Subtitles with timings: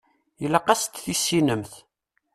[0.43, 1.73] Ilaq ad tt-tissinemt.